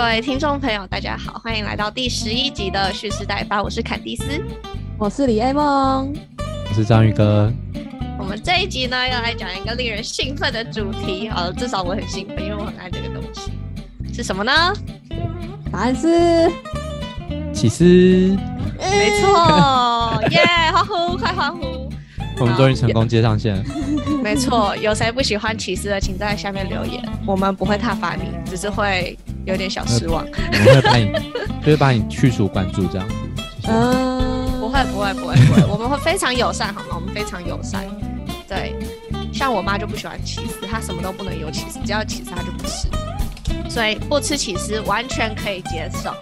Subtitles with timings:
[0.00, 4.24] 各位听众朋友，大家好，欢迎来到第十一集的蓄势待发，我是坎蒂斯，
[4.96, 6.10] 我是李爱梦，
[6.70, 7.52] 我是章鱼哥。
[8.18, 13.52] 我们这一集呢，要来讲一个令人兴奋的主题，呃，至少我很兴奋，因为我很爱这个东西，
[14.10, 14.72] 是什么呢？
[15.70, 16.50] 答案是
[17.52, 20.40] 起司，没错， 耶，
[20.72, 21.92] 欢呼，快欢呼！
[22.38, 23.64] 我们终于成功接上线了。
[24.22, 29.14] 没错，有谁不喜欢起司的，请在下面留言，我们不会挞伐你，只是会
[29.46, 30.24] 有点小失望。
[30.24, 31.12] 我们会把你，
[31.64, 33.14] 就是把你去除关注这样子。
[33.68, 36.88] 嗯，不会，不会，不会，不会， 我们会非常友善，好吗？
[36.94, 37.84] 我们非常友善。
[38.48, 38.74] 对，
[39.32, 42.88] 像我妈就不喜欢起司，她什么都不能有起司，只要起司她就不吃，
[43.68, 46.12] 所以不吃起司完全可以接受。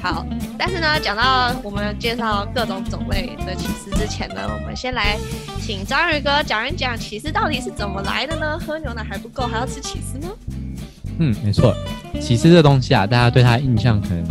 [0.00, 0.24] 好，
[0.58, 5.16] 但是呢，讲到我们介绍各种种类的起司之前呢，我们先来
[5.60, 8.58] 请章鱼哥讲一讲起司到底是怎么来的呢？
[8.58, 10.28] 喝牛奶还不够，还要吃起司呢？
[11.18, 11.74] 嗯，没错，
[12.20, 14.24] 起司这东西啊，大家对它印象可能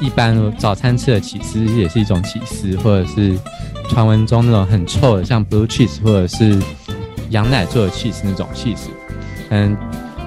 [0.00, 3.38] 一般，早餐吃的起司也是一种起司，或者是
[3.88, 6.58] 传闻中那种很臭的，像 blue cheese 或者是
[7.30, 8.88] 羊奶做的 cheese 那种 cheese，
[9.50, 9.76] 嗯，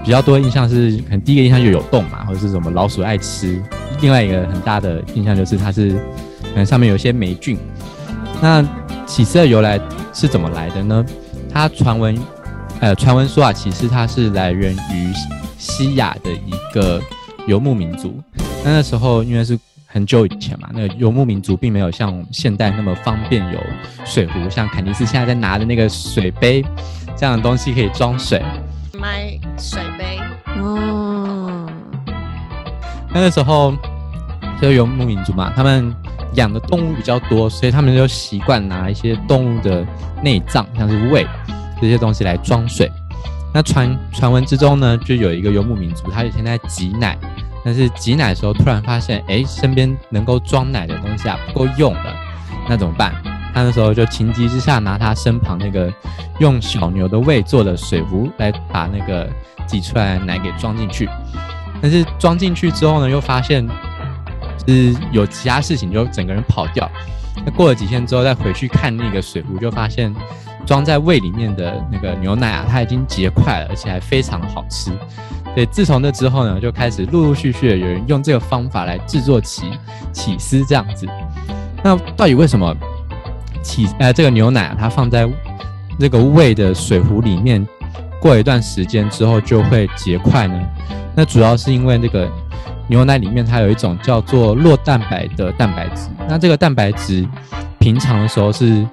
[0.04, 3.62] 比较多印象是可能第一个印象就有洞嘛，或者是什么老鼠爱吃。
[4.02, 7.58] 另外一个很大的印象就是它是，可能，上面有些霉菌。
[8.42, 8.64] 那
[9.06, 9.80] 起司的由来
[10.14, 11.06] 是怎么来的呢？
[11.54, 12.18] 它传闻，
[12.80, 15.14] 呃，传闻说啊，其实它是来源于
[15.62, 17.00] 西亚的一个
[17.46, 18.20] 游牧民族。
[18.66, 23.60] 那那时候因为是很久以前嘛，那个游牧民族并没有像现代那么方便有
[24.04, 26.66] 水壶，像肯尼斯现在在拿的那个水杯
[27.16, 28.42] 这样的东西可以装水。
[29.00, 30.20] 买水杯。
[30.60, 31.70] 哦。
[33.14, 33.74] 那个时候。
[34.62, 35.92] 就游牧民族嘛，他们
[36.36, 39.84] 养的动物比较多，所以他们就习惯拿一些动物的
[40.22, 41.26] 内脏，像是胃
[41.82, 42.88] 这些东西来装水。
[43.54, 47.18] 那传传闻之中呢，就有一个游牧民族，他以前在挤奶，
[47.64, 52.16] 但是挤奶的时候突然发现，哎，身边能够装奶的东西啊不够用了，
[52.70, 53.14] 那怎么办？
[53.54, 55.94] 他那时候就情急之下拿他身旁那个
[56.40, 59.30] 用小牛的胃做的水壶来把那个
[59.68, 61.10] 挤出来的奶给装进去。
[61.82, 63.68] 但是装进去之后呢，又发现。
[64.68, 66.88] 是有其他事情，就整个人跑掉。
[67.44, 70.14] 那过了几天之后，再回去看那个水壶，就发现
[70.66, 74.92] 装在胃里面的那个牛奶啊，它已经结块了，而且还非常好吃。
[75.54, 79.72] 所以自从那之后呢，就开始陆陆续续的有人用这个方法来制作起
[80.14, 81.08] 起司这样子。
[81.84, 82.76] 那到底为什么
[83.62, 85.28] 起呃这个牛奶啊，它放在
[86.00, 87.68] 这个胃的水壶里面，
[88.22, 90.60] 过一段时间之后就会结块呢？
[91.16, 92.30] 那主要是因为那个。
[92.88, 97.26] 牛奶里面它有一种叫做酪蛋白的蛋白质，那这个蛋白质
[97.80, 98.86] 平常的时候是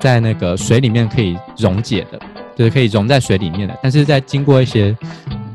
[0.00, 2.18] 在那个水里面可以溶解的，
[2.56, 3.78] 就是可以溶在水里面的。
[3.82, 4.96] 但是在经过一些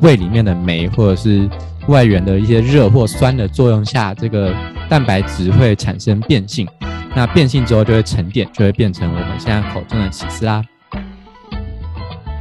[0.02, 1.50] 胃里面的酶或者是
[1.88, 4.56] 外源的一些热或酸的作用下，这个
[4.88, 6.68] 蛋白质会产生变性。
[7.16, 10.64] 那变性之后就会沉淀，就会变成我们现在口中的起司啦。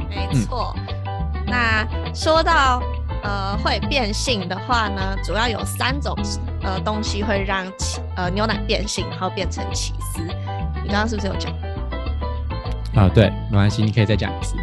[0.09, 0.73] 没错。
[1.47, 2.81] 那说到。
[3.27, 6.15] 呃，会变性的话呢，主要有三种
[6.61, 10.21] 呃东西会让起呃牛奶变性，然后变成起司。
[10.83, 11.51] 你刚刚是不是有讲？
[12.95, 14.55] 啊，对，没关系，你可以再讲一次。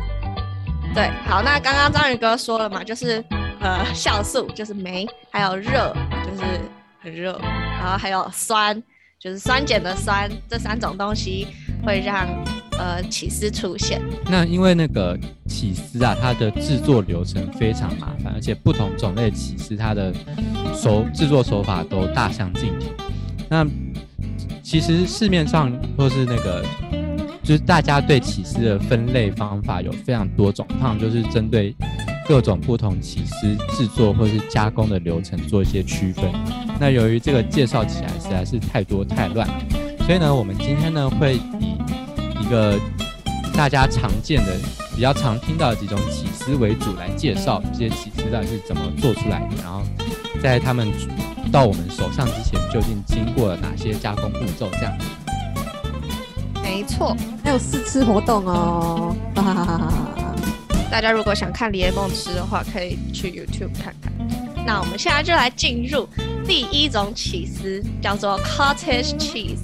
[0.94, 3.22] 对，好，那刚刚章鱼哥说了嘛，就是
[3.60, 5.94] 呃酵素，就是酶，还有热，
[6.24, 6.60] 就是
[7.00, 7.38] 很热，
[7.80, 8.82] 然后还有酸，
[9.20, 11.46] 就是酸碱的酸，这三种东西
[11.84, 12.26] 会让。
[12.78, 14.00] 呃，起司出现。
[14.26, 15.16] 那因为那个
[15.46, 20.12] 起司啊，它的制作流程非常麻烦，而且不同种类起司它的
[20.74, 22.88] 手制作手法都大相径庭。
[23.48, 23.64] 那
[24.62, 26.64] 其实市面上或是那个，
[27.42, 31.74] 就是大家对起司的分类方法有非常多种，通常就是针对
[32.26, 36.24] 各种不同起司制作或是加工的流程做一些区分。
[36.78, 39.48] 那由于这个介绍起来实在是太多太乱，
[40.06, 41.76] 所以呢，我们今天呢会以
[42.40, 42.78] 一个
[43.54, 44.56] 大家常见的、
[44.94, 49.82] 比较常听到的几种起司为主来介绍这些起司到底是怎么做出来的，然后
[50.40, 50.88] 在他们
[51.50, 54.68] 到我们手上之前究竟经过了哪些加工步骤？
[54.72, 54.92] 这样。
[56.72, 57.14] 没错，
[57.44, 59.14] 还有试吃活动哦。
[60.90, 64.10] 大家如果想看李叶梦吃的话，可以去 YouTube 看看。
[64.64, 66.08] 那我们现在就来进入
[66.46, 69.60] 第一种起司，叫做 Cottage Cheese。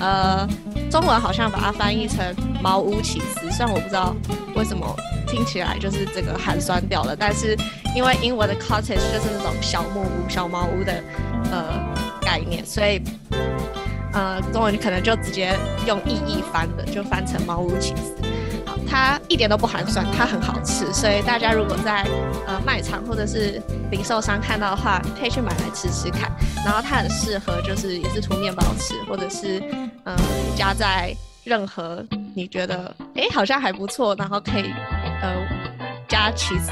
[0.00, 0.48] 呃。
[0.90, 4.12] 中文好像把它翻译成茅屋起司，虽然我不知道
[4.56, 4.84] 为什么
[5.28, 7.56] 听起来就是这个寒酸掉了，但是
[7.94, 11.00] 因为英文的 cottage 就是那种小木屋、小茅屋的
[11.52, 11.80] 呃
[12.20, 13.00] 概念，所以
[14.12, 18.14] 呃中文可能就直接用意译翻的，就翻成茅屋起司。
[18.66, 22.06] 好，它一点都不寒酸，它很好吃，所以大家如果在
[22.46, 23.60] 呃卖场或者是
[23.90, 26.30] 零售商看到的话，可以去买来吃吃看。
[26.64, 29.58] 然后它很适合就是也是涂面包吃，或者是
[30.04, 30.16] 嗯、呃
[30.56, 32.04] 加在任何
[32.34, 34.72] 你觉得诶好像还不错，然后可以
[35.22, 35.34] 呃
[36.06, 36.70] 加起司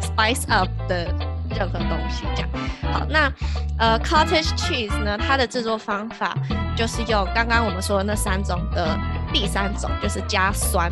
[0.00, 1.06] spice up 的
[1.52, 2.50] 任何东西这样。
[2.92, 3.32] 好，那
[3.78, 6.36] 呃 cottage cheese 呢，它的制作方法
[6.76, 8.98] 就是用刚刚我们说的那三种的
[9.32, 10.90] 第三种，就是加酸。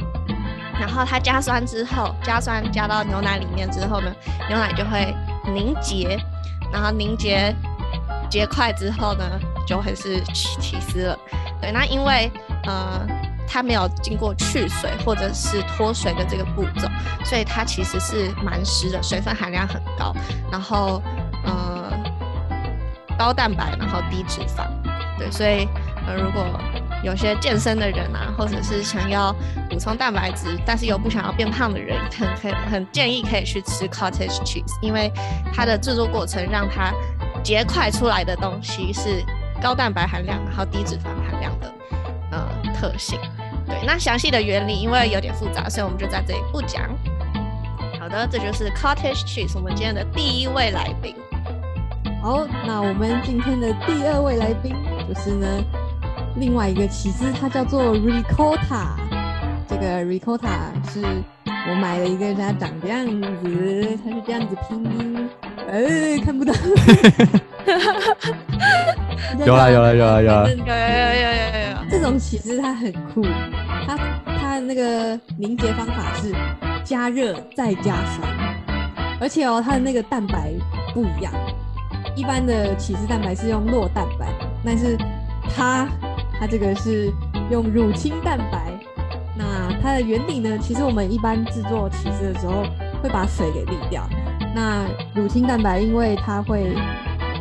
[0.78, 4.10] 然后它加酸之后，加酸加到牛奶里面之后呢，
[4.48, 5.14] 牛奶就会
[5.52, 6.18] 凝结，
[6.72, 7.54] 然后凝结
[8.30, 9.24] 结块之后呢，
[9.66, 11.18] 就会是起起司了。
[11.60, 12.32] 对，那因为
[12.64, 13.06] 呃
[13.52, 16.88] 它没有经过去水或者是脱水的这个步骤，
[17.24, 20.14] 所以它其实是蛮湿的，水分含量很高，
[20.52, 21.02] 然后
[21.44, 21.92] 呃
[23.18, 24.68] 高蛋白，然后低脂肪。
[25.18, 25.66] 对，所以
[26.06, 26.46] 呃如果
[27.02, 29.34] 有些健身的人啊，或者是想要
[29.68, 35.10] 补充蛋白质，但是又不想要变胖的人，很可以很建议可以去吃 cottage cheese，因为
[35.52, 36.92] 它的制作过程让它
[37.42, 39.24] 结块出来的东西是
[39.60, 41.74] 高蛋白含量，然后低脂肪含量的
[42.30, 43.18] 呃特性。
[43.70, 46.90] 对，那详细的原理因为有点复杂，所以我们就在这里不讲。
[48.00, 51.14] 好的，这就是 cottage cheese，我们今天的第一位来宾。
[52.20, 54.74] 好，那我们今天的第二位来宾
[55.08, 55.46] 就是呢，
[56.36, 58.96] 另外一个起司，它叫做 ricotta。
[59.68, 61.00] 这个 ricotta 是
[61.44, 65.28] 我买了一个，它长这样子，它是这样子拼音，
[65.70, 66.52] 哎，看不到。
[69.46, 71.29] 有啦有啦有啦有啦有有有有
[72.18, 73.22] 其实它很酷，
[73.86, 76.34] 它它的那个凝结方法是
[76.84, 78.28] 加热再加酸，
[79.20, 80.52] 而且哦，它的那个蛋白
[80.94, 81.32] 不一样。
[82.16, 84.26] 一般的起司蛋白是用酪蛋白，
[84.64, 84.96] 但是
[85.54, 85.88] 它
[86.38, 87.12] 它这个是
[87.50, 88.72] 用乳清蛋白。
[89.36, 90.58] 那它的原理呢？
[90.58, 92.64] 其实我们一般制作起司的时候
[93.02, 94.06] 会把水给沥掉，
[94.54, 94.84] 那
[95.14, 96.74] 乳清蛋白因为它会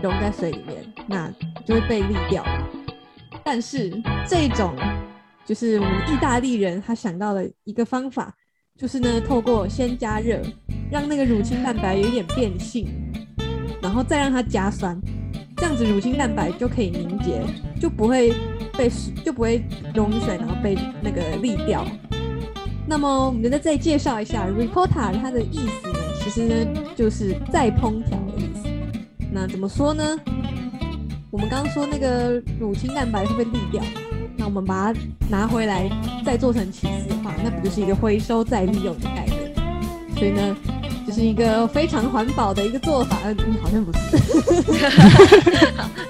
[0.02, 0.78] 溶在水里面，
[1.08, 1.30] 那
[1.66, 2.46] 就会被沥掉。
[3.44, 3.92] 但是
[4.28, 4.76] 这种
[5.46, 8.34] 就是我们意大利人他想到的一个方法，
[8.78, 10.42] 就是呢，透过先加热，
[10.92, 12.88] 让那个乳清蛋白有一点变性，
[13.82, 15.00] 然后再让它加酸，
[15.58, 17.42] 这样子乳清蛋白就可以凝结，
[17.80, 18.32] 就不会
[18.78, 19.64] 被水就不会
[19.96, 21.86] 溶于水，然后被那个沥掉。
[22.88, 28.70] 那么我们再再介绍一下 ricotta 它的意思呢，其实呢就是再烹调的意思。
[29.32, 30.18] 那怎么说呢？
[31.32, 33.84] 我们刚刚说那个乳清蛋白会被沥掉，
[34.36, 35.00] 那我们把它
[35.30, 35.88] 拿回来
[36.26, 39.38] 再做成起司的话，那不就是一个回收再利用的概念？
[40.18, 40.58] 所以呢，
[41.06, 43.20] 这、是一个非常环保的一个做法。
[43.26, 44.00] 嗯，好像不是。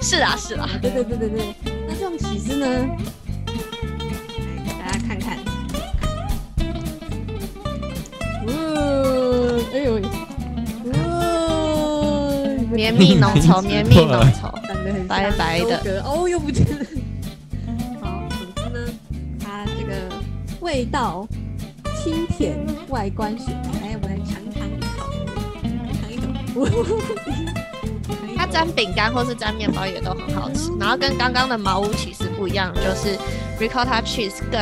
[0.00, 1.54] 是啊是啊，对对对对对。
[1.86, 2.82] 那这种起司呢，来
[4.64, 5.36] 给大家看看。
[8.46, 10.00] 哦，哎呦，
[10.94, 14.50] 哦，绵密浓稠，绵密浓稠。
[14.90, 16.84] 长得很白白的的，哦，又不见了。
[18.00, 18.92] 好，总之呢，
[19.38, 19.92] 它这个
[20.60, 21.26] 味道
[22.02, 22.58] 清甜，
[22.88, 23.88] 外观雪白。
[23.88, 25.10] 来，我们来尝尝一口，
[26.00, 26.98] 尝一口。
[28.36, 30.70] 它沾饼干或是沾面包也都很好吃。
[30.78, 33.16] 然后跟刚刚的茅屋其实不一样，就是
[33.60, 34.60] ricotta cheese 更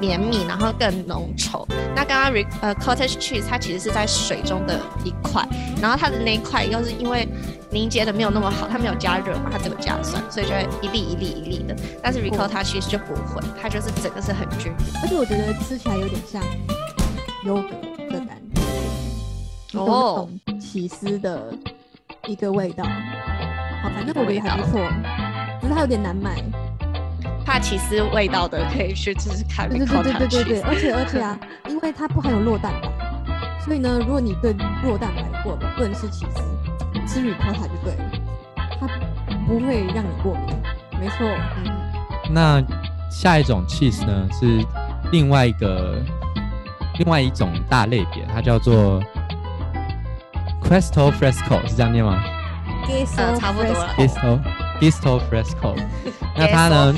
[0.00, 1.64] 绵密，然后更浓稠。
[1.94, 5.46] 那刚刚 r 呃 cottage cheese 它其实是在水中的一块，
[5.80, 7.26] 然后它的那一块又是因为
[7.70, 11.76] 凝结的没有那么好，它没有加热嘛，它只有加酸，所以就会一粒一粒一粒的。
[12.02, 14.78] 但是 ricotta cheese 就不会，它就是整个是很均匀。
[15.02, 16.42] 而且我觉得吃起来有点像
[17.44, 17.68] 优格
[18.10, 18.38] 的感
[19.72, 20.28] 觉，哦
[20.60, 21.52] 起司的
[22.26, 22.84] 一个味道。
[22.84, 24.80] 好，反正我觉得还不错，
[25.60, 26.42] 只是它有点难买。
[27.44, 30.64] 怕起司味道的可以去试试看对对对对对对，cheese。
[30.66, 31.38] 而且 而且啊，
[31.68, 34.52] 因为它不含有酪蛋白，所以呢，如果你对
[34.84, 36.42] 酪蛋白过敏，不能吃起司，
[37.08, 38.10] 吃 ricotta 就对了，
[38.78, 38.86] 它
[39.46, 40.54] 不会让你过敏。
[41.00, 41.26] 没错，
[41.64, 41.72] 嗯，
[42.30, 42.62] 那
[43.10, 44.64] 下一种 cheese 呢是
[45.10, 45.96] 另外一个
[46.98, 49.02] 另外一种大类别，它叫做
[50.62, 52.22] crystal Fresco，是这样念吗
[53.16, 53.94] 呃，差不多了。
[53.96, 54.40] ？Gisto
[54.80, 55.74] Gisto Fresco。
[56.36, 56.94] 那它呢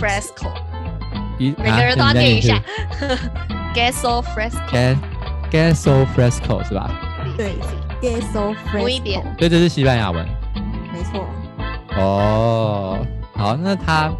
[1.38, 2.62] 每个人都要念一下啊。
[3.74, 4.96] Queso fresco，Gas
[5.50, 6.90] Gaso Fresco 是吧？
[7.36, 7.54] 对
[8.00, 10.26] queso 补一点以这是西班牙文。
[10.92, 11.26] 没错。
[11.96, 12.98] 哦，
[13.36, 14.10] 好，那它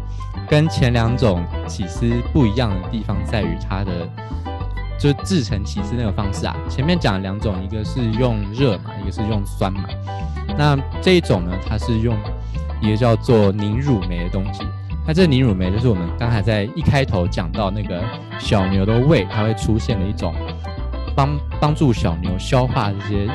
[0.47, 4.07] 跟前两种起司不一样的地方在于它的
[4.99, 6.55] 就制成起司那个方式啊。
[6.69, 9.85] 前面讲的两种，一个是用热嘛，一个是用酸嘛。
[10.57, 12.15] 那这一种呢，它是用
[12.81, 14.61] 一个叫做凝乳酶的东西。
[15.07, 18.03] 那这凝乳酶就是我们刚才在一开头讲到那个
[18.37, 20.35] 小牛的胃，它会出现的一种
[21.15, 23.27] 帮帮助小牛消化这些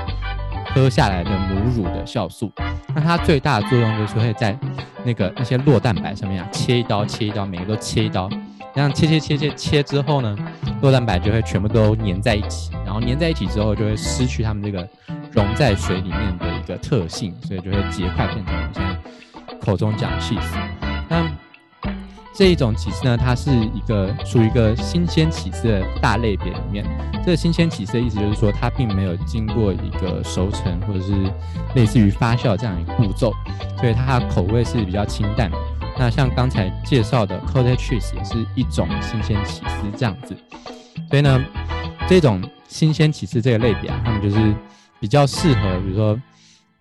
[0.75, 2.53] 喝下来的母乳的酵素。
[2.95, 4.57] 那它最大的作用就是会在
[5.05, 8.29] 那个那些酪蛋白上面啊，切一刀，切一刀，每个都切一刀，
[8.75, 10.37] 这样切切切切切之后呢，
[10.83, 14.87] 酪蛋白就会全部都粘在一起，然后粘在一起之后就会失去它们这个
[15.33, 20.41] 溶在水里面的一个特性，所以就会结块变成我们现在口中讲 cheese。
[21.09, 21.25] 那
[22.37, 26.85] 这一种起司呢，它是一个属于一个新鲜起司的大类别里面。
[27.25, 31.13] 这个新鲜起司的意思就是说，它并没有经过一个熟成或者是
[31.75, 33.33] 类似于发酵这样一个步骤，
[33.81, 35.51] 所以它的口味是比较清淡。
[35.99, 40.37] 那像刚才介绍的 cottage cheese 也是一种新鲜起司这样子。
[41.09, 41.43] 所以呢，
[42.07, 44.55] 这种新鲜起司这个类别啊，他们就是
[45.01, 46.21] 比较适合，比如说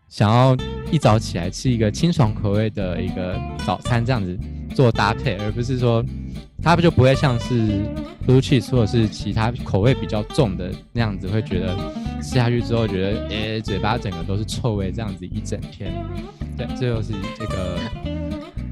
[0.10, 0.54] 想要
[0.92, 4.38] 一早起来吃一个清爽口味的一个早餐这样子。
[4.76, 6.04] 做搭配，而不是说
[6.62, 7.56] 它就不会像是
[8.28, 11.76] blue cheese 或者是其他口味比较重的那样子，会觉得
[12.22, 15.94] 吃下去之后觉得诶嘴巴整个都是臭味这样子一整天。
[16.58, 17.78] 对，这就是这个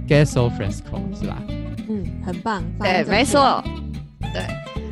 [0.07, 1.41] Gaso Fresco 是吧？
[1.87, 2.61] 嗯，很棒。
[2.79, 3.63] 对，没错。
[4.33, 4.43] 对，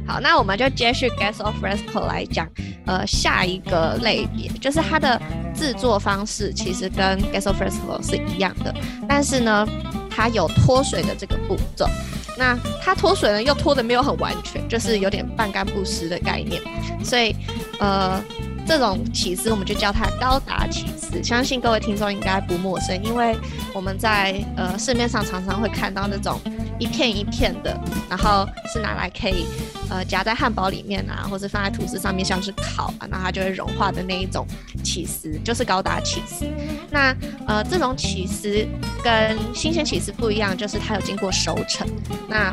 [0.07, 2.47] 好，那我们就接续 Gaso Fresco 来讲，
[2.85, 5.21] 呃，下一个类别就是它的
[5.53, 8.73] 制作方式其实跟 Gaso Fresco 是一样的，
[9.09, 9.67] 但是呢。
[10.11, 11.87] 它有脱水的这个步骤，
[12.37, 16.61] 那它脱水呢又脱的没有很完全，就是有点半干不湿的概念，
[17.03, 17.35] 所以
[17.79, 18.21] 呃
[18.67, 23.35] 这种起司我们就叫它高达起司，相信各位听众应该不陌生，因为
[23.73, 26.39] 我们在呃市面上常常会看到那种。
[26.81, 29.45] 一片一片的，然后是拿来可以
[29.87, 34.47] 呃夹在汉堡里面啊，或者放在吐司上面，像是烤啊，那它就会融化的那一种
[34.83, 36.43] 起司，就是高达起司。
[36.89, 37.15] 那
[37.47, 38.67] 呃这种起司
[39.03, 41.87] 跟新鲜起司不一样，就是它有经过熟成。
[42.27, 42.51] 那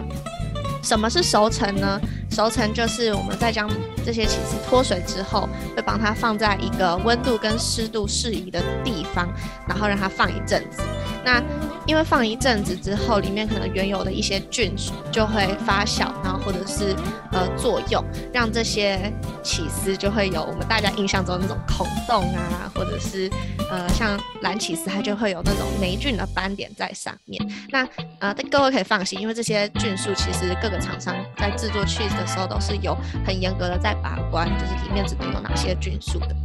[0.83, 1.99] 什么是熟成呢？
[2.31, 3.67] 熟成就是我们在将
[4.05, 9.27] 这些起司脱水之后，会帮它放在一个温度跟湿度适宜的地方，
[9.67, 10.83] 然后让它放一阵子。
[11.25, 11.43] 那
[11.87, 14.75] 因为放一阵子之后，里面可能原有的一些菌
[15.11, 16.95] 就会发酵，然后或者是
[17.33, 23.31] 呃作用，让这些起司就会有我们大家印象中那种孔洞啊，或者是
[23.71, 27.43] 呃像蓝起司，它就会有那种霉菌的斑点在上面。
[27.71, 27.87] 那
[28.19, 36.37] 呃但各位可以放心，因为这些菌素其实各个厂商在制作 cheese 的时候都是有很严格的在把关，就是里面只能有哪些菌素的。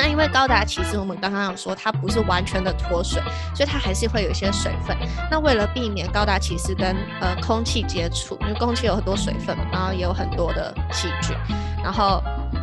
[0.00, 3.20] 那因为高达其实我们刚刚有说它不是完全的脱水，
[3.54, 4.96] 所以它还是会有一些水分。
[5.30, 11.36] 那为了避免高达其实跟呃空气接触，因为空气有很多水分，然后也有很多的细菌，
[11.84, 12.22] 然后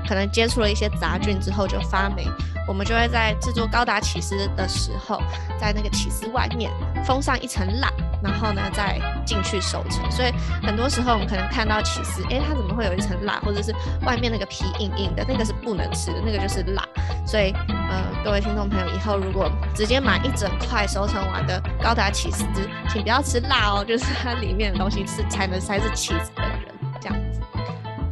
[0.09, 2.25] 可能接触了一些杂菌之后就发霉。
[2.67, 5.21] 我们就会在制作高达起司的时候，
[5.59, 6.71] 在那个起司外面
[7.07, 7.89] 封上一层蜡，
[8.21, 10.11] 然后呢再进去收成。
[10.11, 13.73] 所以很多时候我们可能看到起司，哎，它怎么会有一层蜡，或者是
[14.05, 16.83] 外面那个皮硬硬的，那个是不能吃的，那个就是蜡。
[17.25, 22.45] 所以呃，各位听众朋友，以后如果直接买一整块收成完的高达起司，
[22.89, 27.39] 请不要吃蜡哦，就是它里面的东西是才能才是起司本人这样子。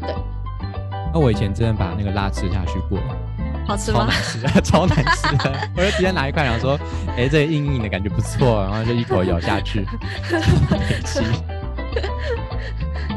[0.02, 0.16] 对。
[1.14, 2.98] 那我以前真的把那个蜡吃下去过。
[3.68, 4.08] 好吃吗？
[4.08, 5.54] 超难吃， 超难吃的。
[5.76, 6.80] 我就直接拿一块，然后说
[7.18, 9.86] ：“哎，这个硬硬的感觉不错。”然后就一口咬下去。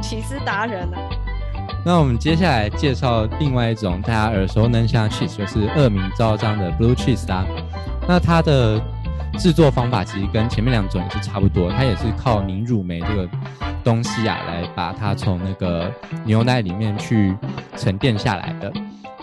[0.01, 0.99] 起司达人啊！
[1.85, 7.45] 那我们接下来介绍另外一种大家耳熟能详的 cheese，就是恶名昭彰的 blue cheese 啦。
[8.07, 8.81] 那它的
[9.39, 13.29] 制作方法其实跟前面两种也是差不多，它也是靠凝乳酶这个
[13.85, 15.93] 东西啊，来把它从那个
[16.25, 17.37] 牛奶里面去
[17.77, 18.73] 沉淀下来的。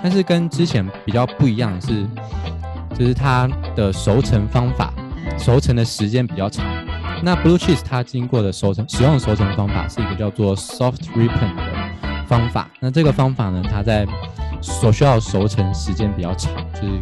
[0.06, 2.08] 但是跟之前比较不一样的是，
[2.96, 4.94] 就是它的熟成方法，
[5.36, 6.64] 熟成的时间比较长。
[7.24, 11.64] 那 blue cheese 它经过的熟成使用的熟成方法是一个叫做 soft ripen 的
[12.28, 12.70] 方法。
[12.80, 14.06] 那这个方法呢，它在
[14.62, 17.02] 所需要熟成时间比较长，就是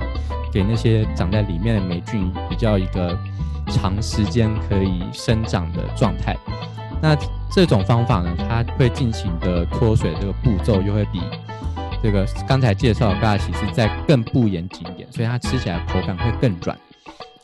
[0.50, 3.20] 给那些长在里面的霉菌比较一个
[3.68, 6.38] 长时间可以生长的状态。
[7.02, 7.14] 那
[7.52, 11.20] 这种方法呢，它会进行的脱水这个步骤又会比。
[12.04, 16.78] 这个刚才介绍的高达起司再更不严谨一点，所以它吃起来口感会更软。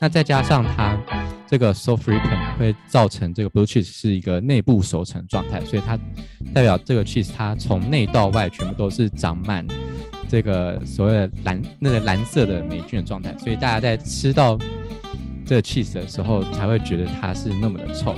[0.01, 0.97] 那再加上它
[1.47, 5.97] 这个 soft ripen 会造成这个 blue cheese 是一个内部熟成状态，所以它
[6.53, 9.65] 代表这个 cheese 它从内到外全部都是长满
[10.27, 14.57] 这个所谓的蓝那个蓝色的霉菌的状态，所以大家在吃到
[15.45, 18.13] 这个 cheese 的时候才会觉得它是那么的臭。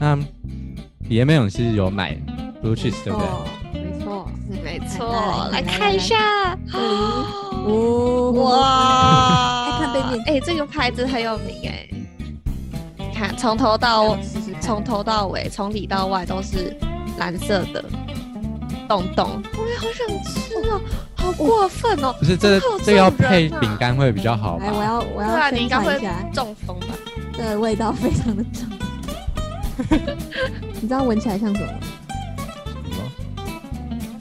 [0.00, 0.16] 那
[1.08, 2.12] 李彦美勇是有买
[2.60, 3.63] blue cheese 对不对？
[4.62, 6.56] 没错，来看一下，
[8.34, 11.88] 哇，看背面，哎，这个牌子很有名哎，
[13.14, 14.16] 看从头到
[14.60, 16.76] 从头到尾，从里到外都是
[17.18, 17.84] 蓝色的，
[18.88, 20.80] 洞洞，我也好想吃哦，
[21.16, 22.14] 好过分哦！
[22.18, 24.82] 不是这这要配饼干会比较好来，我？
[24.82, 26.88] 要我要宣你应该会传一下，中风吧？
[27.36, 28.68] 这个味道非常的重。
[30.80, 31.52] 你知道闻起来像？
[31.54, 31.68] 什么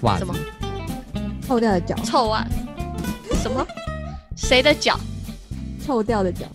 [0.03, 0.35] 袜子什么
[1.45, 2.45] 臭掉的脚，臭袜？
[3.41, 3.65] 什么？
[4.35, 4.97] 谁的脚？
[5.85, 6.45] 臭掉的脚，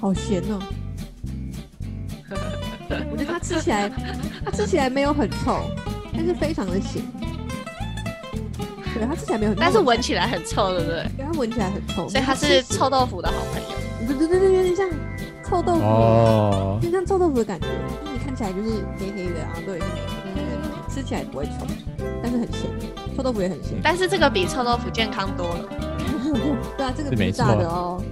[0.00, 0.58] 好咸哦。
[3.10, 3.90] 我觉得它吃起来，
[4.44, 5.60] 它吃起来没有很臭，
[6.14, 7.02] 但是非常的咸。
[8.94, 11.04] 对，它吃起来没有很，但是闻起来很臭，对不对？
[11.16, 13.68] 对它闻起来很臭，所以它是臭豆腐的好朋友。
[14.06, 14.88] 对对对对，有点像
[15.46, 17.66] 臭豆腐，哦有，点像臭豆腐的感觉。
[17.66, 17.72] 就
[18.06, 20.09] 是你看起来就是黑黑的，然后都也是黑黑的，但是
[20.92, 21.52] 吃起来不会臭，
[22.22, 22.62] 但是很咸。
[23.16, 23.78] 臭豆腐也很咸。
[23.82, 25.64] 但是这个比臭豆腐健康多了
[26.76, 28.02] 对啊，这个是炸的哦。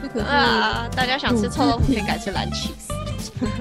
[0.00, 0.86] 这可是啊！
[0.94, 2.92] 大家想吃臭豆腐可以改吃蓝起司。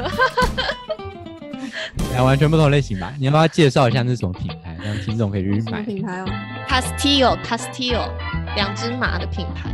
[2.12, 3.12] 两完全不同类型吧？
[3.18, 5.84] 你要不要介绍一下那是什么品牌，让听众可以去什么买？
[5.84, 6.26] 品牌哦
[6.68, 8.10] ？Castillo Castillo
[8.56, 9.70] 两只马的品牌。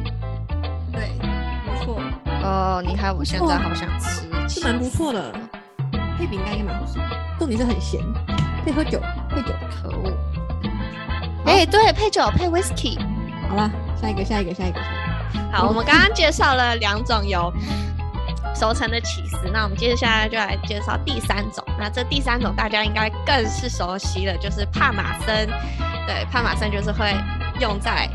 [0.91, 1.09] 对，
[1.65, 1.99] 不错，
[2.43, 5.33] 哦，你看我现在好想吃，是蛮不错的。
[6.17, 6.99] 配饼干也蛮好吃，
[7.37, 8.01] 重点是很咸，
[8.67, 9.53] 可以喝酒，配酒。
[9.81, 10.11] 可恶。
[11.45, 12.99] 哎、对，配酒配 whisky。
[13.47, 14.81] 好了，下一个，下一个，下一个。
[15.53, 17.53] 好，我们刚刚介绍了两种有
[18.53, 21.63] 熟成的起司，那我们接下来就来介绍第三种。
[21.79, 25.47] 那这第三种大家应该更是熟悉了，就是帕玛森。
[26.05, 27.15] 对，帕玛森就是会
[27.61, 28.09] 用在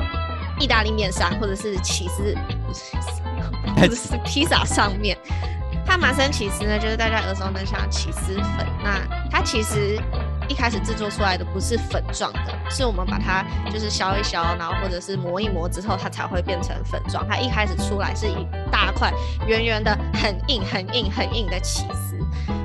[0.59, 3.23] 意大利面上，或者是起司，不是起司，
[3.75, 5.17] 或者 是披萨上面。
[5.87, 8.67] 帕玛森起司呢，就是大家耳熟能详的起司粉。
[8.85, 9.99] 那它其实
[10.53, 17.27] 一开始制作出来的不是粉状的，是我们把它就是削一削，然后或者是磨一磨之后，它才会变成粉状。
[17.27, 19.11] 它一开始出来是一大块
[19.47, 22.19] 圆圆的、很硬、很硬、很硬的起司，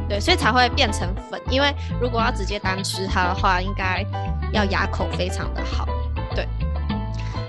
[0.10, 1.42] 对，所以才会变成粉。
[1.50, 4.06] 因为如果要直接单吃它的话，应该
[4.52, 5.88] 要牙口非常的好，
[6.36, 6.46] 对。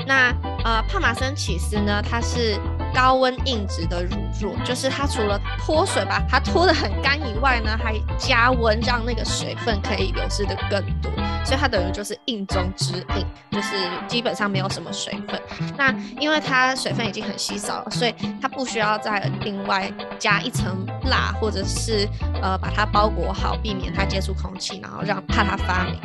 [0.07, 0.33] 那
[0.64, 2.57] 呃，帕玛森起司呢，它是
[2.95, 11.10] 高温硬质的乳酪，就是它除了脱水把它脱得很干以外呢，还加温让那个水分可以流失的更多，
[11.45, 15.41] 所以它等于就是硬中之硬，就是基本上没有什么水分。
[15.76, 22.08] 那因为它水分已经很稀少了，所以它不需要再另外加一层蜡，或者是
[22.43, 25.99] 呃把它包裹好，避免它接触空气，然后让怕它发霉。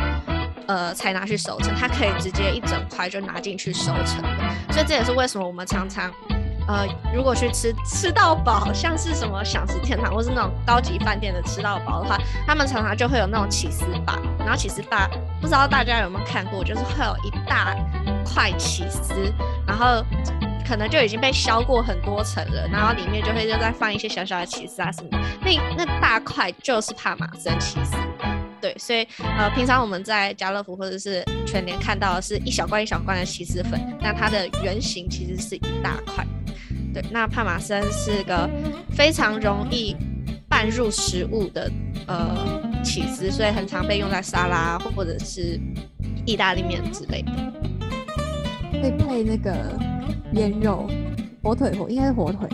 [0.65, 4.29] 呃，才拿去熟成，它可以直接一整块就拿进去熟成的，
[4.71, 6.09] 所以这也是为什么我们常常，
[6.67, 15.09] 呃，如果去吃吃到饱，像是什么享食天堂或是那种高级饭店的吃到饱的话，他们常常就会有那种起司吧，然后起司吧，
[15.41, 17.75] 不知道大家有没有看过，就是会有一大
[18.25, 19.13] 块起司，
[19.67, 20.03] 然后
[20.65, 25.09] 可能就已经被削过很多层了，然后里面就会就再放一些小小的起司啊什么，
[25.41, 27.97] 那那大块就是帕玛森起司。
[28.61, 29.05] 对，所以
[29.37, 36.25] 呃，平常我们在家乐福或者是全联看到的是一小罐一小罐的起司粉，但它的原型其实是一大块。
[36.93, 38.49] 对，那帕玛森是个
[38.91, 39.95] 非常容易
[40.47, 41.71] 拌入食物的
[42.07, 45.59] 呃起司，所以很常被用在沙拉或者是
[46.25, 47.31] 意大利面之类的。
[48.81, 49.53] 会配那个
[50.33, 50.89] 腌肉，
[51.41, 52.47] 火腿火应该是火腿，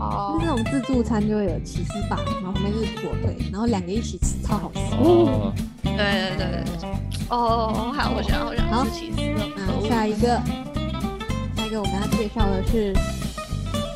[0.00, 4.80] 哦就是那种自助餐就会有起司吧，然后旁边是火腿，然后两个一起吃，超好吃。
[4.96, 5.52] 哦，
[5.82, 6.90] 对对对对，
[7.28, 9.20] 哦，好，我想好想好吃起司
[9.54, 10.40] 那下一个，
[11.56, 12.94] 下一个我们要介绍的是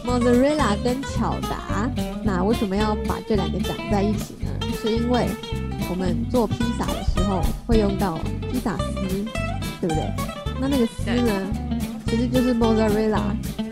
[0.05, 1.90] mozzarella 跟巧达。
[2.23, 4.51] 那为什么要把这两个讲在一起呢？
[4.81, 5.29] 是因为
[5.88, 8.19] 我们做披萨的时候会用到
[8.51, 8.93] 披萨丝，
[9.81, 10.12] 对不对？
[10.61, 11.33] 那那个丝呢，
[12.07, 13.23] 其实就是 mozzarella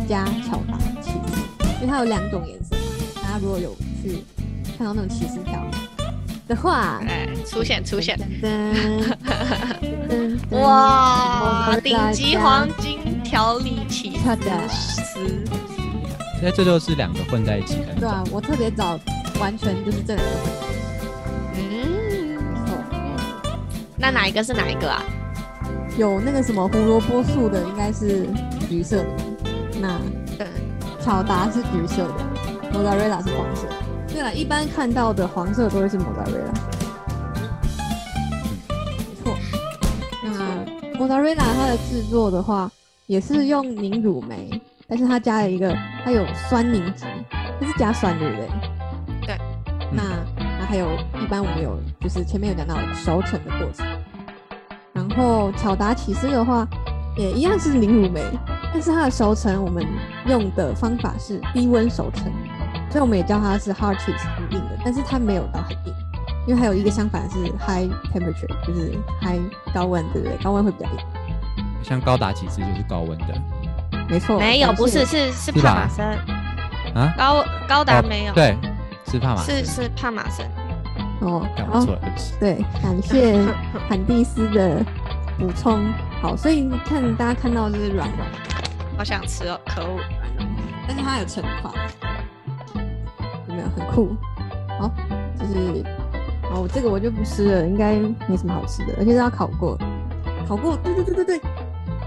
[0.09, 1.35] 加巧达起司，
[1.81, 2.83] 因为它有两种颜色嘛。
[3.23, 4.25] 大家如果有去
[4.79, 5.65] 看到那种起司条
[6.49, 8.19] 的话，哎，出现出现，
[10.51, 15.19] 哇，顶级黄金调理起司。
[16.43, 17.95] 那这就是两个混在一起的。
[18.01, 18.99] 对啊，我特别找
[19.39, 20.33] 完全就是这两个
[21.55, 22.77] 嗯，没错。
[23.97, 25.05] 那哪一个是哪一个啊？
[25.97, 28.27] 有那个什么胡萝卜素的，应该是
[28.69, 29.07] 橘色的，
[29.81, 30.01] 那
[30.37, 30.49] 对，
[31.01, 32.15] 巧达是橘色的
[32.73, 33.69] ，mozzarella 是黄色。
[34.09, 36.51] 对了，一般看到的黄色都会是 mozzarella。
[38.99, 39.39] 没错。
[40.25, 42.69] 那 mozzarella 它的制作的话，
[43.07, 44.61] 也是用凝乳酶，
[44.93, 45.75] 但是它加了一个，
[46.05, 47.07] 它有酸凝脂，
[47.59, 48.49] 它是加酸对不对？
[49.27, 49.39] 对。
[49.91, 50.03] 那
[50.37, 50.87] 那还有
[51.19, 53.87] 一般我们有就是前面有讲到熟成的过程，
[54.93, 56.69] 然后巧达起司的话，
[57.17, 58.23] 也一样是凝乳酶，
[58.71, 59.83] 但是它的熟成我们
[60.27, 62.31] 用的方法是低温熟成，
[62.91, 65.95] 所以我们也叫它是 hard cheese 很硬的，但是它没有到很硬，
[66.47, 69.41] 因为还有一个相反是 high temperature，就是 high
[69.73, 70.37] 高温，对不对？
[70.45, 70.99] 高温会比较硬。
[71.83, 73.35] 像高达其实就是高温的
[74.09, 76.07] 没错，没有，不是，是是帕马森，
[76.95, 78.57] 啊，高高达哦没有，，对，
[79.07, 80.47] 是帕马森，是是帕马森。
[81.21, 82.35] 哦，好讲错，了，对不起。
[82.41, 83.39] 对，感谢
[83.89, 84.85] 坎蒂斯的
[85.39, 85.81] 补充。
[86.21, 88.29] 好，所以你看大家看到就是软软
[88.99, 89.97] 好想吃哦，可恶！
[89.97, 90.49] 软软，
[90.89, 91.71] 但是它有成块，
[93.49, 94.17] 有没有很酷？
[94.81, 94.91] 好，
[95.39, 95.85] 就是
[96.51, 97.95] 哦，这个我就不吃了，应该
[98.27, 99.79] 没什么好吃的，而且是要烤过，
[100.49, 101.41] 烤过，对对对对对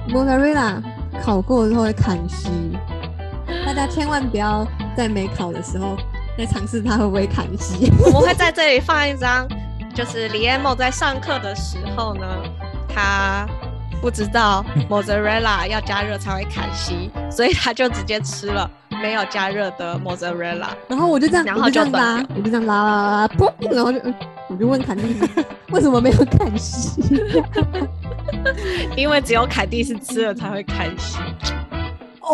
[0.09, 0.81] ，mozzarella
[1.23, 2.49] 烤过之后会砍息，
[3.65, 5.97] 大家千万不要在没考的时候
[6.37, 7.91] 再尝试它会不会砍息。
[8.05, 9.47] 我们会在这里放一张，
[9.93, 12.25] 就是李艾莫在上课的时候呢，
[12.87, 13.47] 他
[14.01, 18.69] 不知道 mozzarella 要加热才会砍息，所以他就直接吃了
[19.01, 20.67] 没有加热的 mozzarella。
[20.87, 23.29] 然后我就这样，然后我就这样拉，我就这样拉拉拉！
[23.71, 24.13] 然后就，嗯
[24.47, 25.27] 我就问坎蒂斯，
[25.71, 27.01] 为什么没有砍丝？
[28.95, 31.21] 因为只有凯蒂是吃了才会开心。
[32.21, 32.33] 哦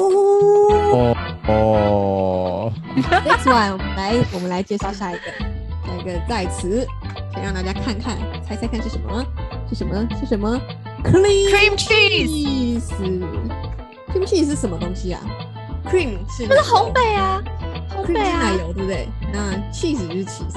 [0.94, 5.32] 哦哦，，Next one，我们来，我们来介绍下一个，
[5.86, 6.88] 下一个代词，
[7.34, 9.26] 先让大家看看，猜猜看是什么？
[9.70, 10.08] 是什么？
[10.20, 10.60] 是什么
[11.04, 15.20] ？Cream Cream cheese cheese，cream cheese 是什么东西啊
[15.86, 17.44] ？cream 是不是烘焙啊，
[17.94, 19.08] 烘焙啊奶啊，油，对不对？
[19.34, 20.54] 那 cheese 就是 cheese，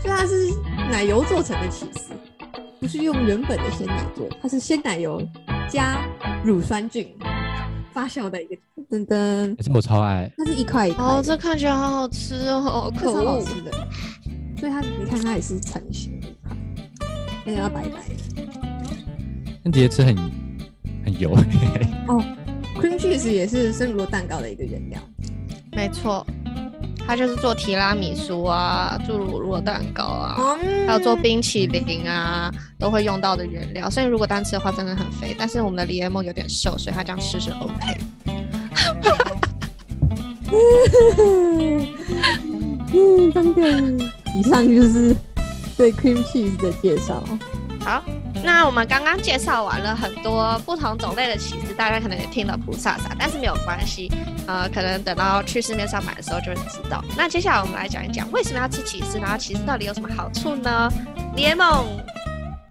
[0.00, 0.50] 所以它是
[0.90, 2.10] 奶油做成的 cheese，
[2.82, 5.24] 不是用原本的鲜奶做，它是鲜奶油
[5.70, 6.04] 加
[6.44, 7.08] 乳酸菌
[7.92, 8.56] 发酵的一个
[8.90, 13.40] 噔噔，可是我超爱，它是一块一块，哦，这看起来好好吃哦，可好！
[13.40, 13.70] 吃的，
[14.58, 16.56] 所以它你看它也是成型的一块，
[17.46, 18.16] 而且它白白的。
[19.62, 20.16] 那直接吃很
[21.04, 21.30] 很油，
[22.08, 22.20] 哦
[22.74, 25.00] ，cream cheese 也是生乳酪蛋糕的一个原料。
[25.70, 26.26] 没错，
[27.12, 33.90] 它就是做提拉米苏啊，做乳酪蛋糕啊，嗯还有做冰淇淋啊，都会用到的原料。
[33.90, 35.36] 所以如果单吃的话，真的很肥。
[35.38, 37.98] 但是我们的李艾梦有点瘦，所以他这样吃是 OK。
[42.94, 44.06] 嗯，真的。
[44.34, 45.14] 以上就是
[45.76, 47.22] 对 cream cheese 的介绍。
[47.84, 48.02] 好，
[48.44, 54.10] 那我们刚刚介绍完了很多不同种类的起司，大家可能也听了菩萨啥，但是没有关系，
[54.46, 57.02] 呃，可能等到去市面上买的时候就会知道。
[57.16, 60.88] 那接下来我们来讲一讲为什么要吃起司，然后起司到底有什么好处呢？
[61.34, 61.84] 联盟，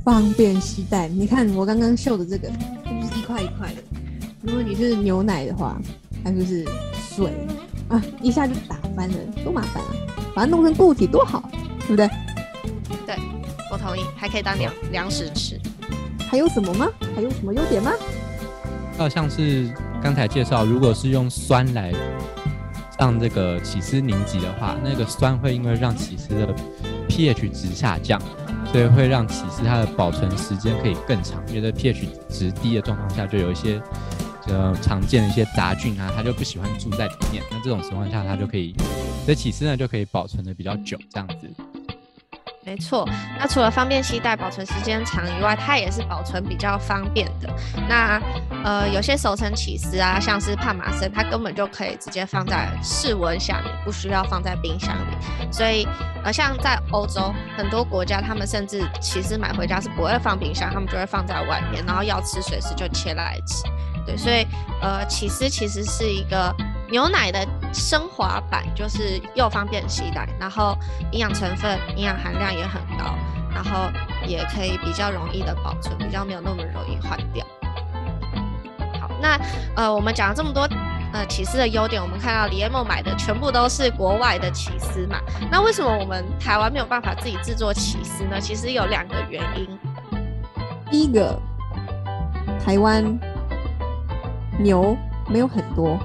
[0.06, 1.10] 方便携带。
[1.10, 2.47] 你看我刚刚秀的这个，
[2.86, 3.84] 这就是一块一块的。
[4.41, 5.78] 如果你是牛奶的话，
[6.24, 7.34] 它就是水
[7.89, 9.89] 啊，一下就打翻了，多麻烦啊！
[10.34, 11.43] 把它弄成固体多好，
[11.86, 12.10] 对不对
[13.06, 13.15] 对？
[13.71, 15.57] 我同意，还可以当粮粮食吃。
[16.29, 16.89] 还有什么吗？
[17.15, 17.91] 还有什么优点吗？
[18.97, 21.93] 还有像是刚才介绍，如果是用酸来
[22.99, 26.53] 让这个起司凝集的话，那个酸会因为让起司的
[27.07, 28.21] pH 值下降，
[28.73, 31.41] 所以会让起司它的保存时间可以更长。
[31.47, 33.81] 因为在 pH 值低的状况下，就有一些
[34.47, 37.41] 呃常见的一些杂菌啊，它就不喜欢住在里面。
[37.49, 38.75] 那这种情况下，它就可以，
[39.23, 41.49] 所以起司呢就可以保存的比较久，这样子。
[42.63, 43.08] 没错，
[43.39, 47.50] 那除了方便携带、保存时间长以外，它也是保存比较方便的。
[47.89, 48.21] 那
[48.63, 55.52] 呃，有些熟成起司啊，像是帕玛森，它根本就可以直接放在室温下面，不需要放在冰箱里。
[55.52, 55.88] 所以
[56.24, 63.63] 呃，像在欧洲很多国家，他们甚至起司买回家是不会放冰箱，他们就会放在外面，然后要吃随时就切来吃。
[64.06, 64.45] 对，所以
[64.82, 66.56] 呃，起司其实是一个
[66.91, 70.77] 牛奶的升华版，就是又方便携带，然后
[71.12, 73.15] 营养成分、营养含量也很高，
[73.53, 73.89] 然后
[74.25, 77.45] 也可以比较容易的保存，比较没有那么容易坏掉。
[78.99, 79.39] 好，那
[79.75, 80.67] 呃，我们讲了这么多
[81.13, 85.17] 呃起司的优点，我们看到李艾梦买的全部都是国外的起司嘛，
[85.49, 88.39] 那为什么我们台湾没有办法自己制作起司呢？
[88.39, 89.79] 其实有两个原因。
[90.89, 91.39] 第一个，
[92.63, 93.17] 台湾
[94.60, 95.97] 牛没有很多，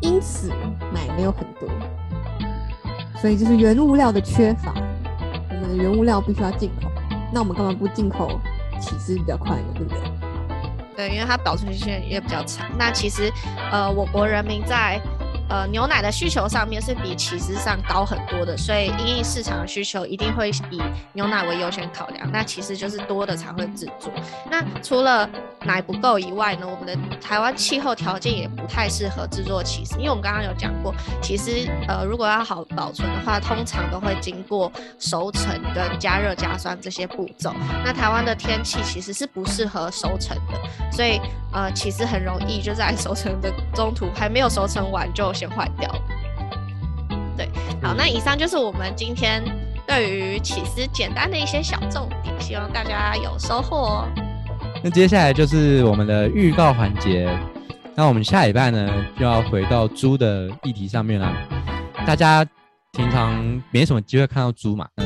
[0.00, 0.50] 因此
[0.92, 1.68] 买没有很多，
[3.20, 4.72] 所以就是原物料的缺乏。
[5.50, 6.90] 我们的原物料必须要进口，
[7.32, 8.40] 那我们干嘛不进口
[8.80, 9.64] 起司比较快呢？
[9.74, 9.98] 对不对？
[10.96, 12.66] 对，因为它保存期限也比较长。
[12.76, 13.32] 那其实，
[13.70, 15.00] 呃，我国人民在
[15.48, 20.82] 呃牛奶的需求上面是比起司上高很多的，所以因应市场的需求，一定会以
[21.12, 22.30] 牛奶为优先考量。
[22.30, 24.12] 那其实就是多的才会制作。
[24.50, 25.28] 那除了
[25.64, 37.54] 奶不够以外呢，我们的台湾气候条件也不太适合制作起司，因为我们刚刚有讲过，其实呃如果要好保存的话，通常都会经过熟成跟加热加酸这些步骤。
[37.84, 41.20] 那台湾的天气其实是不适合熟成的，所以
[41.52, 46.02] 呃其实很容易就在熟成的中途还没有熟成完就先坏掉了。
[47.36, 47.48] 对，
[47.80, 49.40] 好，那以上就是我们今天
[49.86, 54.08] 对于起司简单的一些小重点，希望大家有收获哦。
[54.82, 57.28] 那接下来就是我们的预告环节。
[57.94, 61.32] 那我们下礼拜呢，就要回到猪的议题上面了。
[62.04, 62.44] 大家
[62.92, 65.04] 平常没什么机会看到猪嘛，那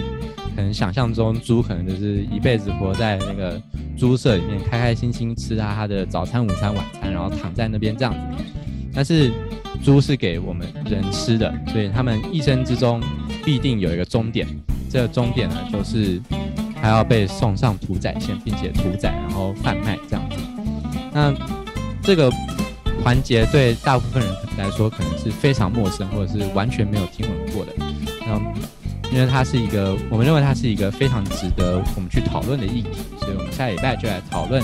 [0.56, 3.60] 可能想象中猪可能就是一辈子活在那个
[3.96, 8.44] 猪舍里面，开开心心吃他他的早餐、午餐、晚餐，然后躺在那边这样子。
[8.94, 9.32] 但是
[9.82, 13.00] 猪是给我们人吃的，所以他们一生之中
[13.44, 14.46] 必定有一个终点。
[14.90, 16.20] 这个终点呢，就是
[16.80, 20.36] 还要被送上屠宰线，并且屠宰然后贩卖这样子。
[21.12, 21.32] 那
[22.02, 22.30] 这个
[23.02, 27.72] 环节对大部分人来说可能是非常陌生，或者是完全没有听闻过的。
[28.26, 28.38] 那
[29.10, 34.62] 因为它是一个，我们认为它是一个非常值得我们去讨论的议题，所以我们下礼拜就来讨论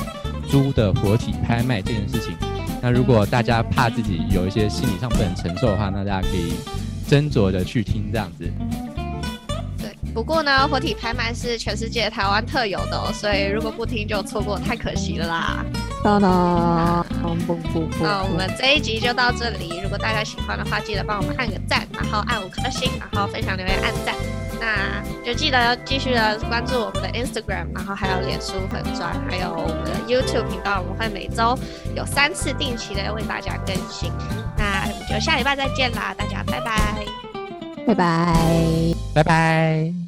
[0.49, 2.35] 猪的活体拍卖这件事情。
[2.81, 6.55] 那如果大家怕自己有一些心理上不能承受的话，那大家可以
[7.09, 8.51] 斟酌的去听这样子。
[9.79, 15.65] 对，不过呢，活体拍卖是全世界台湾特有的，哦，所以如果不听就错过，太可惜了啦。
[16.05, 17.05] 当当，
[18.01, 19.81] 那我们这一集就到这里。
[19.83, 24.15] 如果大家喜欢的话，记得帮我们按个赞，然后按五颗星，然后分享留言按赞。
[24.61, 31.59] 那就记得继续的关注我们的 Instagram，然后还有脸书粉钻，还有我们的 YouTube 频道，我们会每周
[31.95, 34.11] 有三次定期的为大家更新。
[34.57, 37.05] 那我们就下礼拜再见啦，大家拜拜，
[37.87, 38.35] 拜拜，
[39.15, 40.08] 拜拜。